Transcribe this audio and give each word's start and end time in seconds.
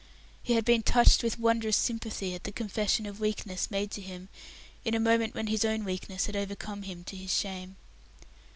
He 0.41 0.53
had 0.53 0.65
been 0.65 0.81
touched 0.81 1.21
with 1.21 1.37
wondrous 1.37 1.77
sympathy 1.77 2.33
at 2.33 2.43
the 2.43 2.51
confession 2.51 3.05
of 3.05 3.19
weakness 3.19 3.69
made 3.69 3.91
to 3.91 4.01
him, 4.01 4.29
in 4.83 4.95
a 4.95 4.99
moment 4.99 5.35
when 5.35 5.45
his 5.45 5.63
own 5.63 5.83
weakness 5.83 6.25
had 6.25 6.35
overcome 6.35 6.81
him 6.81 7.03
to 7.03 7.15
his 7.15 7.31
shame. 7.31 7.75